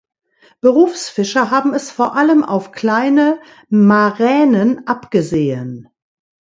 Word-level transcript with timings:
Berufsfischer 0.61 1.51
haben 1.51 1.75
es 1.75 1.91
vor 1.91 2.15
allem 2.15 2.43
auf 2.43 2.71
kleine 2.71 3.39
Maränen 3.69 4.87
abgesehen. 4.87 5.89